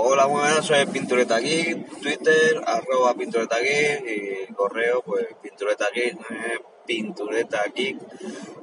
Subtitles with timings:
[0.00, 6.60] Hola, buenas, soy Pintureta Geek, Twitter, arroba Pintureta Geek y correo, pues Pintureta Geek, eh,
[6.86, 7.98] Pintureta Geek,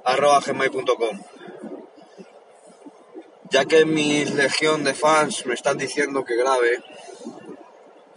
[0.06, 1.20] arroba gmail.com.
[3.50, 6.82] Ya que mi legión de fans me están diciendo que grabe,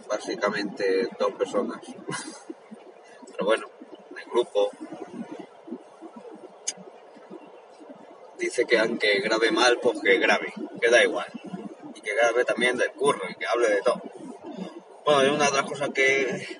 [0.07, 1.81] básicamente dos personas.
[3.33, 3.67] Pero bueno,
[4.17, 4.69] el grupo
[8.37, 11.27] dice que aunque grabe mal, pues que grabe, que da igual.
[12.19, 14.01] Que grabe también del curro y que hable de todo.
[15.05, 16.59] Bueno, es una de las cosas que,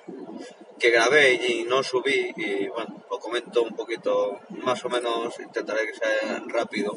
[0.78, 5.86] que grabé y no subí y bueno, lo comento un poquito, más o menos intentaré
[5.86, 6.96] que sea rápido.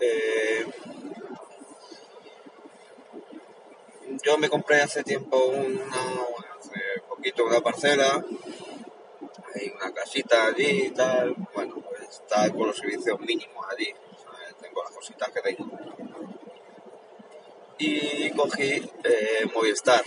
[0.00, 0.66] Eh,
[4.24, 5.84] yo me compré hace tiempo una,
[6.58, 8.24] hace poquito una parcela,
[9.54, 13.92] hay una casita allí y tal, bueno, pues está con los servicios mínimos allí,
[14.60, 15.68] tengo las cositas que tengo.
[17.78, 20.02] Y cogí eh, Movistar,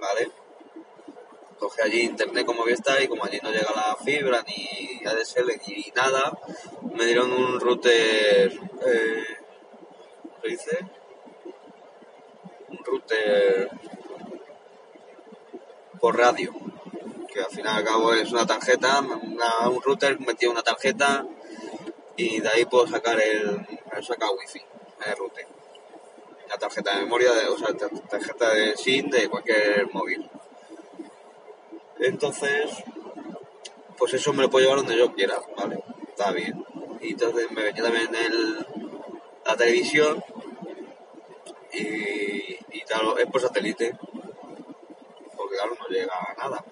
[0.00, 0.30] ¿vale?
[1.58, 5.92] Cogí allí internet con Movistar y como allí no llega la fibra ni ADSL ni
[5.94, 6.32] nada,
[6.94, 8.52] me dieron un router,
[8.86, 9.24] eh.
[12.68, 13.70] Un router
[16.00, 16.52] por radio
[17.32, 21.26] que al final y al cabo es una tarjeta, un router metido una tarjeta
[22.16, 24.60] y de ahí puedo sacar el, el sacar wifi,
[25.06, 25.59] el router.
[26.50, 30.28] La tarjeta de memoria, de, o sea, tarjeta de SIM de cualquier móvil.
[31.98, 32.70] Entonces,
[33.96, 35.82] pues eso me lo puedo llevar donde yo quiera, ¿vale?
[36.08, 36.64] Está bien.
[37.00, 38.66] Y entonces me venía también el,
[39.46, 40.22] la televisión
[41.72, 42.82] y, y
[43.18, 43.96] es por satélite.
[45.36, 46.64] Porque claro, no llega a nada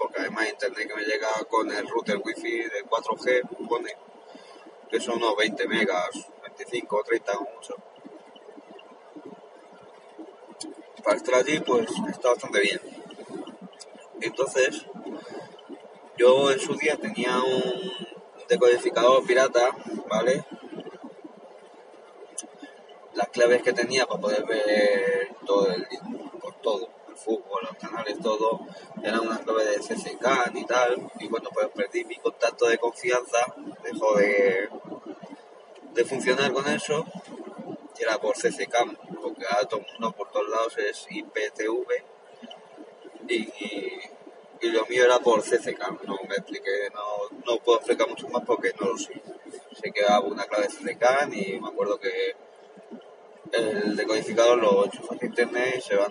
[0.00, 3.94] porque además internet que me llega con el router wifi de 4G pone
[4.90, 6.08] que son unos 20 megas,
[6.42, 7.76] 25 30 mucho.
[11.04, 12.80] Para estar allí pues está bastante bien.
[14.20, 14.86] Entonces,
[16.16, 17.92] yo en su día tenía un
[18.48, 19.70] decodificador pirata,
[20.08, 20.44] ¿vale?
[23.14, 25.86] Las claves que tenía para poder ver todo el
[26.40, 28.60] por todo fútbol, los canales, todo,
[29.02, 33.38] eran unas claves de CCK y tal, y cuando pues perdí mi contacto de confianza,
[33.84, 34.68] dejó de,
[35.92, 37.04] de funcionar con eso,
[38.00, 41.88] era por CCK, porque ahora todo el mundo por todos lados es IPTV,
[43.28, 43.48] y,
[44.62, 48.44] y, lo mío era por CCK, no me expliqué, no, no puedo explicar mucho más
[48.44, 49.22] porque no lo sé.
[49.80, 52.34] Sé que hago una clave de y me acuerdo que
[53.52, 56.10] el decodificador lo enchufas a internet y se van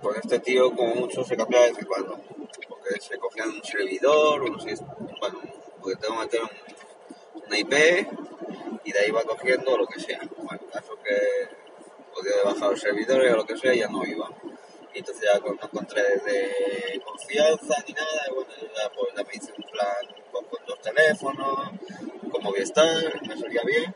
[0.00, 2.20] con este tío como mucho se cambia de vez en cuando,
[2.68, 4.74] porque se cogía un servidor, o no sé,
[5.20, 5.40] bueno,
[5.80, 6.40] porque tengo que meter
[7.46, 8.23] una IP
[8.84, 10.20] y de ahí va cogiendo lo que sea.
[10.36, 11.48] Bueno, caso que
[12.14, 14.30] podía bajar los servidores o lo que sea, ya no iba.
[14.94, 19.34] Y entonces ya no encontré de confianza ni nada, y bueno, ya, pues, ya me
[19.34, 21.70] hice un plan con, con dos teléfonos,
[22.30, 23.94] con Movistar, me salía bien,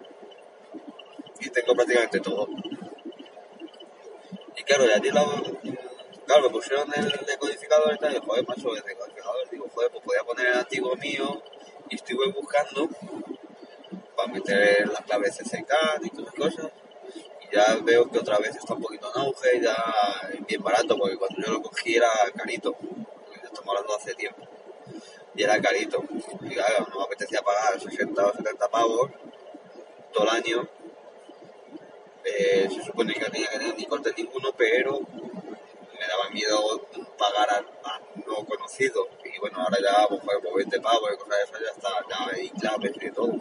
[1.41, 2.49] y tengo prácticamente todo.
[4.57, 5.25] Y claro, ya ti la,
[6.29, 10.05] Claro, me pusieron el decodificador y tal, y joder, macho, el decodificador, digo, joder, pues
[10.05, 11.43] podía poner el antiguo mío
[11.89, 12.87] y estuve buscando
[14.29, 15.73] meter las claves CCK
[16.03, 16.73] y todas cosas.
[17.43, 19.77] Y ya veo que otra vez está un poquito en auge, ya
[20.47, 22.77] bien barato, porque cuando yo lo cogí era carito,
[23.43, 24.43] estamos hablando hace tiempo.
[25.35, 26.03] Y era carito.
[26.43, 29.11] Y claro, no me apetecía pagar 60 o 70 pavos
[30.13, 30.69] todo el año.
[32.25, 36.87] Eh, se supone que no tenía que tener ni corte ninguno, pero me daba miedo
[37.17, 39.09] pagar a, no conocido.
[39.25, 42.37] Y bueno, ahora ya, pues, pues 20 pavos y cosas de esas, ya está, ya
[42.37, 43.41] hay claves y todo.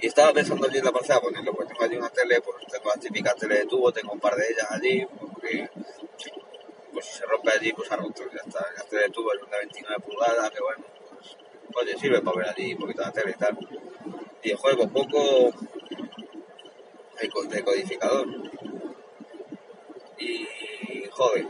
[0.00, 2.88] Y estaba pensando allí en la parcela ponerlo, pues tengo allí una tele, pues tengo
[2.88, 5.68] las típicas tele de tubo, tengo un par de ellas allí, porque
[6.92, 8.64] pues si se rompe allí, pues ha roto, ya está.
[8.76, 10.84] La tele de tubo es una 29 pulgadas, que bueno,
[11.16, 11.36] pues,
[11.76, 13.58] oye, sirve para ver allí un poquito la tele y tal.
[14.42, 15.52] Y el juego poco
[17.20, 18.28] el decodificador.
[20.18, 21.46] Y joder,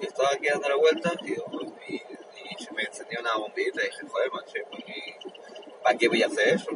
[0.00, 4.06] y estaba aquí dando la vuelta y, y, se me encendió una bombita y dije,
[4.08, 4.54] joder, macho,
[5.82, 6.70] ¿para qué voy a hacer eso?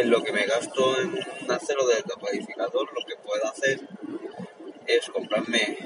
[0.00, 1.12] En lo que me gasto en
[1.50, 3.80] hacerlo del decodificador, lo que puedo hacer
[4.86, 5.76] es comprarme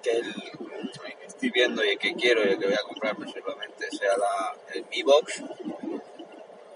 [0.00, 3.26] que el que estoy viendo y el que quiero y el que voy a comprarme
[3.32, 5.42] solamente sea la, el Mi Box,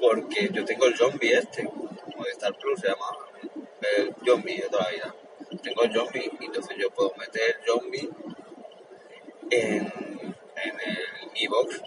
[0.01, 1.69] porque yo tengo el zombie este,
[2.33, 3.07] Star Plus se llama,
[3.97, 5.15] el zombie de toda la vida.
[5.63, 8.11] Tengo zombie, entonces yo puedo meter zombie
[9.51, 9.83] en,
[10.57, 11.81] en el e-box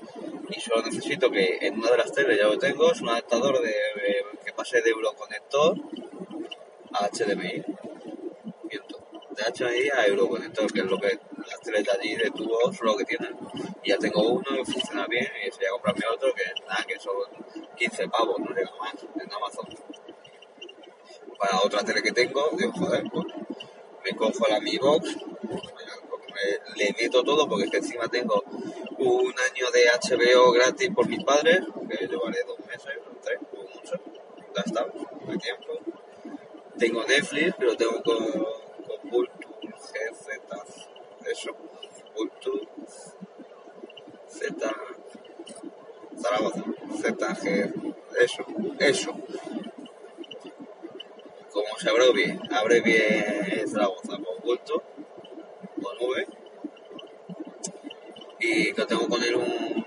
[0.49, 3.61] y solo necesito que en una de las teles ya lo tengo, es un adaptador
[3.61, 4.34] de, que
[4.65, 5.77] pase de Euroconector
[6.93, 7.63] a HDMI.
[9.35, 12.87] De HDMI a Euroconector, que es lo que las teles de allí de tubos son
[12.87, 13.37] lo que tienen.
[13.83, 17.13] Y ya tengo uno funciona bien y sería comprarme otro que nada, que son
[17.77, 19.67] 15 pavos, no llega más en Amazon.
[21.37, 23.25] Para otra tele que tengo, digo, joder, pues
[24.03, 25.15] me cojo la Mi Box,
[26.75, 28.43] le meto todo porque es que encima tengo
[28.97, 33.95] un año de HBO gratis por mis padres, que llevaré dos meses, tres, como mucho,
[34.55, 34.91] gastado,
[35.27, 35.73] de tiempo.
[36.77, 40.27] Tengo Netflix, pero tengo con, con Vulture, GZ,
[41.31, 41.51] eso,
[42.13, 42.67] Vulture,
[44.27, 44.75] Z,
[46.21, 46.63] Zaragoza,
[47.01, 47.47] ZG,
[48.19, 48.45] eso,
[48.79, 49.11] eso.
[51.51, 54.83] Como se abrevie, abrevie Zaragoza con Vulture,
[55.81, 56.27] con V,
[58.39, 59.85] y que tengo con él un,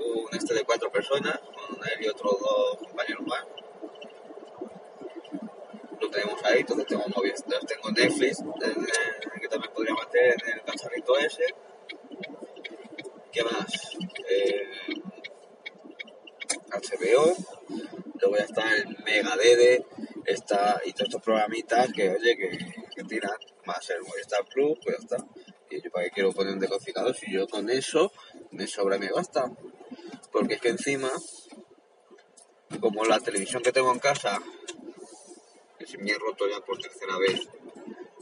[0.00, 3.61] un este de cuatro personas, con él y otros dos compañeros más.
[6.12, 11.18] Tenemos ahí, entonces tengo entonces tengo Netflix, eh, que también podría meter en el cacharrito
[11.18, 11.44] ese.
[13.32, 13.96] ¿Qué más?
[14.28, 14.68] Eh,
[16.70, 17.34] HBO,
[18.20, 19.86] luego ya está el Mega Dede,
[20.26, 22.58] está, y todos estos programitas que, oye, que,
[22.94, 23.32] que tiran,
[23.64, 25.26] más el Movistar Plus, pues ya está.
[25.70, 28.12] Y yo para qué quiero poner un decodificador si yo con eso
[28.50, 29.50] me sobra y me basta.
[30.30, 31.10] Porque es que encima,
[32.80, 34.40] como la televisión que tengo en casa,
[35.82, 37.48] que se me ha roto ya por tercera vez,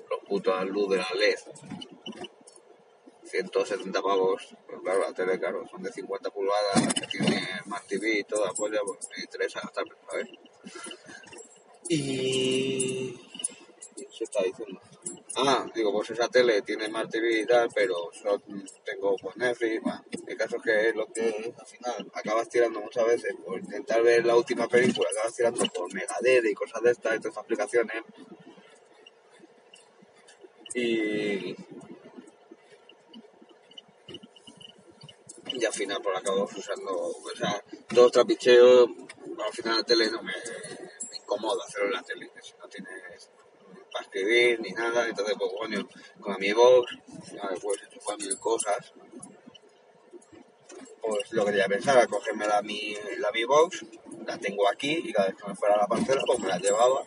[0.08, 1.38] los putos luz de la LED,
[3.24, 8.18] 170 pavos, pues claro, la tele, claro, son de 50 pulgadas, que tiene Smart TV
[8.20, 10.28] y toda polla, pues me interesa gastarme, ¿sabes?
[11.88, 13.20] Y...
[13.94, 14.80] ¿Qué se está diciendo?
[15.36, 18.42] Ah, digo, pues esa tele tiene Smart TV y tal, pero solo
[18.84, 20.02] tengo pues Netflix, bueno,
[20.40, 24.36] caso es que lo que al final acabas tirando muchas veces por intentar ver la
[24.36, 28.02] última película, acabas tirando por Megadeth y cosas de estas, estas aplicaciones.
[30.74, 31.54] Y,
[35.46, 38.88] y al final por acabo usando, o sea, los trapicheos,
[39.44, 40.32] al final la tele no me,
[41.10, 43.30] me incomoda hacerlo en la tele, si no tienes
[43.92, 45.88] para escribir ni nada, entonces pues coño,
[46.20, 48.92] con mi ya después enchufar mil cosas,
[51.10, 53.84] pues lo que ya pensaba, cogerme la mi, la box,
[54.26, 56.58] la tengo aquí y cada vez que me fuera a la parcela pues me la
[56.58, 57.04] llevaba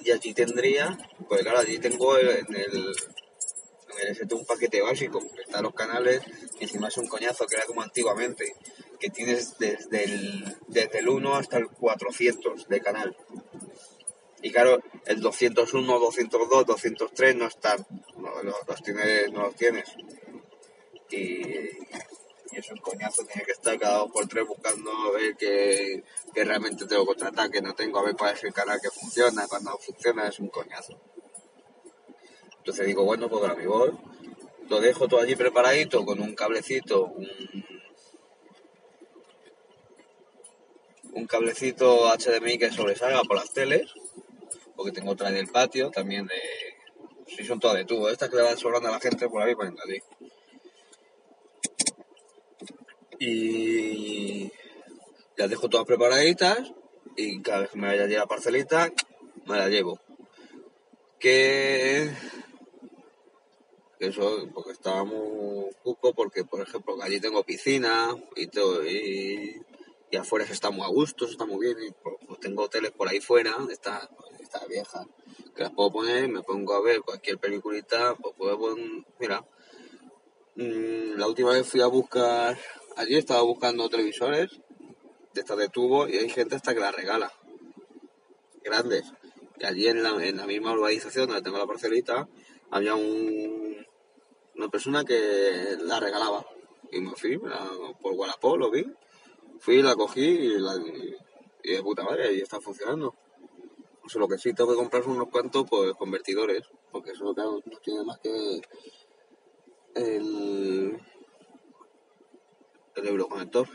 [0.00, 0.96] y allí tendría,
[1.28, 2.94] pues claro, allí tengo en el
[3.96, 6.20] en el un paquete básico, que están los canales,
[6.58, 8.54] y encima es un coñazo que era como antiguamente,
[8.98, 13.16] que tienes desde el, desde el 1 hasta el 400 de canal.
[14.42, 17.86] Y claro, el 201, 202, 203 no están,
[18.16, 19.88] no, no- los tienes, no los tienes.
[21.10, 21.42] Y,
[22.52, 26.04] y es un coñazo, tiene que estar cada dos por tres buscando a ver que,
[26.32, 28.90] que realmente tengo que contratar, que no tengo, a ver cuál es el canal que
[28.90, 31.00] funciona, cuando funciona es un coñazo.
[32.58, 33.92] Entonces digo, bueno, pues para mi voz,
[34.68, 37.28] lo dejo todo allí preparadito con un cablecito, un,
[41.12, 43.92] un cablecito HDMI que sobresalga por las teles,
[44.76, 46.34] porque tengo otra en el patio también de...
[47.26, 49.54] Sí, son todas de tubo, estas que le van sobrando a la gente por ahí
[49.54, 50.02] poniendo allí.
[53.18, 54.50] Y
[55.36, 56.72] las dejo todas preparaditas
[57.16, 58.92] y cada vez que me vaya allí la parcelita,
[59.46, 59.98] me la llevo.
[61.18, 62.10] Que
[64.00, 69.62] eso porque estaba muy cuco porque por ejemplo allí tengo piscina y todo y,
[70.10, 72.64] y afuera se está muy a gusto se está muy bien y pues, pues tengo
[72.64, 74.06] hoteles por ahí fuera está
[74.40, 75.06] está vieja
[75.56, 79.42] que las puedo poner me pongo a ver cualquier peliculita pues puedo pon- mira
[80.56, 82.58] mm, la última vez fui a buscar
[82.96, 84.60] allí estaba buscando televisores
[85.32, 87.32] de estas de tubo y hay gente hasta que la regala
[88.62, 89.12] grandes
[89.58, 92.28] y allí en la, en la misma urbanización donde tengo la parcelita
[92.70, 93.86] había un,
[94.56, 96.46] una persona que la regalaba.
[96.90, 98.86] Y me fui por Wallapop, lo vi.
[99.58, 100.74] Fui, la cogí y, la,
[101.62, 103.14] y de puta madre, y está funcionando.
[104.04, 107.60] O sea, lo que sí tengo que comprar unos cuantos pues, convertidores, porque eso claro,
[107.64, 108.60] no tiene más que
[109.94, 111.00] el,
[113.04, 113.68] el euroconector.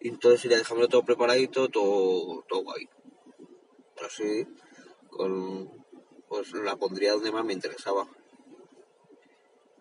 [0.00, 2.88] Y entonces iría dejándolo todo preparadito, todo, todo guay.
[4.04, 4.46] Así,
[5.08, 5.70] con,
[6.28, 8.08] pues la pondría donde más me interesaba.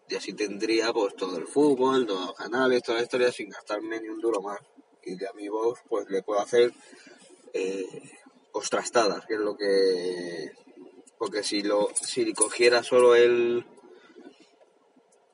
[0.10, 4.02] Y así tendría pues todo el fútbol, todos los canales, toda la historia sin gastarme
[4.02, 4.60] ni un duro más.
[5.04, 6.74] Y de a mi voz pues le puedo hacer
[7.54, 7.86] eh,
[9.28, 10.52] que es lo que...
[11.18, 13.66] Porque si lo si cogiera solo el,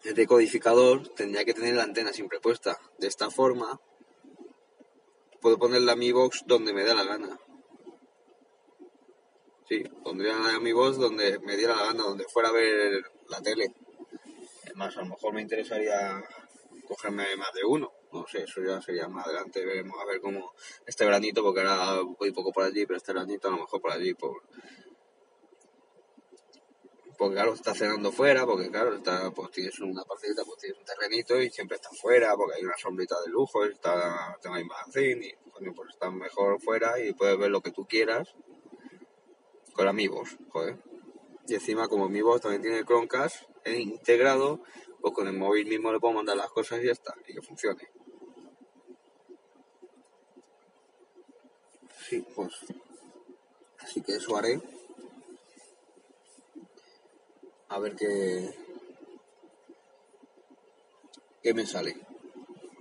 [0.05, 2.79] el decodificador, tendría que tener la antena siempre puesta.
[2.99, 3.79] De esta forma,
[5.41, 7.39] puedo ponerla a mi box donde me dé la gana.
[9.67, 13.73] Sí, pondría mi voz donde me diera la gana, donde fuera a ver la tele.
[14.63, 16.23] Es más, a lo mejor me interesaría
[16.87, 17.91] cogerme más de uno.
[18.13, 19.65] No sé, eso ya sería más adelante.
[19.65, 20.53] Veremos a ver cómo
[20.85, 23.91] este veranito, porque ahora voy poco por allí, pero este veranito a lo mejor por
[23.91, 24.43] allí, por...
[27.17, 30.85] porque claro, está cenando fuera, porque claro, está, pues tienes una partida, pues tienes un
[30.85, 35.49] terrenito y siempre está fuera, porque hay una sombrita de lujo, está, tengo ahí y
[35.51, 38.33] coño, pues está mejor fuera y puedes ver lo que tú quieras
[39.73, 40.77] con amigos, joder.
[41.47, 44.61] Y encima como mi voz también tiene Chromecast integrado,
[45.01, 47.41] pues con el móvil mismo le puedo mandar las cosas y ya está, y que
[47.41, 47.87] funcione.
[52.07, 52.53] Sí, pues
[53.79, 54.61] así que eso haré.
[57.67, 58.53] A ver qué,
[61.41, 61.95] qué me sale.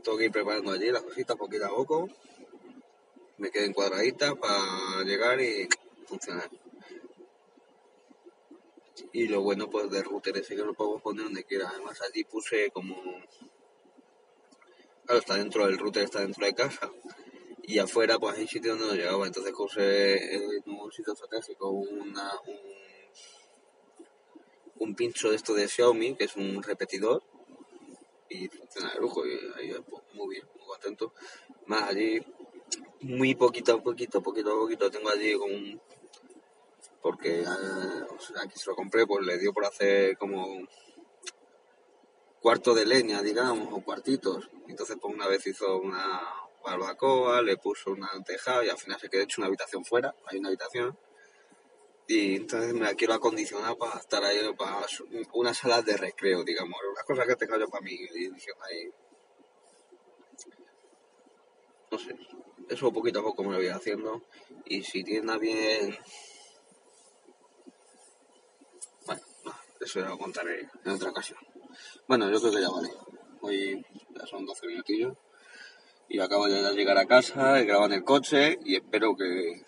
[0.02, 2.08] Tengo que ir preparando allí las cositas poquito a poco.
[3.38, 5.66] Me queden cuadraditas para llegar y
[6.06, 6.50] funcionar.
[9.12, 11.68] Y lo bueno pues de router ese que lo puedo poner donde quiera.
[11.70, 12.96] Además allí puse como...
[15.06, 16.90] Claro, está dentro del router, está dentro de casa.
[17.62, 19.26] Y afuera pues hay sitios donde no llegaba.
[19.26, 22.83] Entonces puse en un sitio estratégico una, un,
[24.78, 27.22] un pincho de esto de Xiaomi, que es un repetidor.
[28.28, 29.26] Y funciona de lujo.
[29.26, 31.12] Y ahí pues, muy bien, muy contento.
[31.66, 32.20] Más allí,
[33.00, 35.80] muy poquito a poquito, poquito a poquito, tengo allí como un
[37.04, 38.06] porque eh,
[38.42, 40.66] aquí se lo compré, pues le dio por hacer como
[42.40, 44.48] cuarto de leña, digamos, o cuartitos.
[44.68, 46.22] Entonces, pues una vez hizo una
[46.64, 50.38] barbacoa, le puso una tejada y al final se quedó hecho una habitación fuera, hay
[50.38, 50.98] una habitación.
[52.06, 54.86] Y entonces me la quiero acondicionar para estar ahí, para
[55.32, 57.96] una sala de recreo, digamos, una cosa que tenga yo para mí.
[57.96, 58.90] Dije, ahí.
[61.90, 62.16] No sé,
[62.68, 64.22] eso poquito a poco me lo voy haciendo.
[64.66, 65.96] Y si tiene bien
[69.84, 71.38] Eso ya lo contaré en otra ocasión.
[72.08, 72.88] Bueno, yo creo que ya vale.
[73.42, 73.84] Hoy
[74.18, 75.14] ya son 12 minutillos.
[76.08, 79.62] Y acabo de llegar a casa, he grabado en el coche y espero que...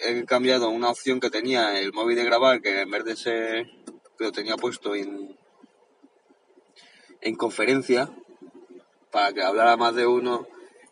[0.00, 3.66] he cambiado una opción que tenía el móvil de grabar, que en vez de ser...
[4.16, 5.38] que lo tenía puesto en...
[7.20, 8.10] en conferencia,
[9.10, 10.46] para que hablara más de uno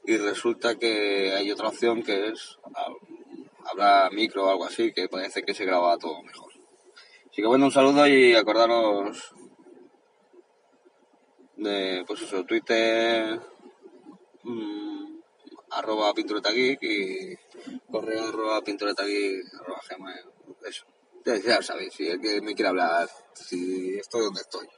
[0.05, 2.59] y resulta que hay otra opción que es
[3.65, 6.53] hablar micro o algo así, que parece que se graba todo mejor.
[7.31, 9.35] Así que bueno, un saludo y acordaros
[11.57, 13.41] de, pues eso, Twitter,
[14.47, 15.21] mmm,
[15.71, 17.37] arroba pinturetageek y
[17.91, 20.27] correo arroba pinturetageek arroba gmail,
[20.67, 20.87] eso.
[21.25, 24.69] Ya, ya sabéis, si el que me quiere hablar, si estoy donde estoy.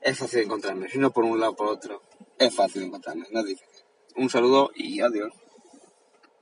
[0.00, 2.02] Es fácil encontrarme, si no por un lado por otro,
[2.38, 3.84] es fácil encontrarme, no es difícil.
[4.16, 5.32] Un saludo y adiós.